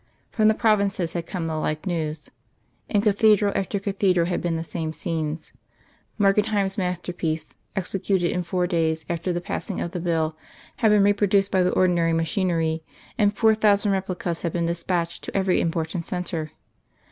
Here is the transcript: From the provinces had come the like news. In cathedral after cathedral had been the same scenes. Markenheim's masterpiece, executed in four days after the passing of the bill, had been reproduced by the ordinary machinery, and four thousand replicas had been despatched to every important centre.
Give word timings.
From 0.31 0.47
the 0.47 0.55
provinces 0.55 1.13
had 1.13 1.27
come 1.27 1.45
the 1.45 1.57
like 1.57 1.85
news. 1.85 2.31
In 2.89 3.01
cathedral 3.03 3.53
after 3.55 3.79
cathedral 3.79 4.25
had 4.25 4.41
been 4.41 4.55
the 4.55 4.63
same 4.63 4.93
scenes. 4.93 5.53
Markenheim's 6.17 6.75
masterpiece, 6.75 7.53
executed 7.75 8.31
in 8.31 8.41
four 8.41 8.65
days 8.65 9.05
after 9.11 9.31
the 9.31 9.39
passing 9.39 9.79
of 9.79 9.91
the 9.91 9.99
bill, 9.99 10.35
had 10.77 10.89
been 10.89 11.03
reproduced 11.03 11.51
by 11.51 11.61
the 11.61 11.69
ordinary 11.73 12.13
machinery, 12.13 12.81
and 13.19 13.37
four 13.37 13.53
thousand 13.53 13.91
replicas 13.91 14.41
had 14.41 14.51
been 14.53 14.65
despatched 14.65 15.23
to 15.25 15.37
every 15.37 15.61
important 15.61 16.07
centre. 16.07 16.53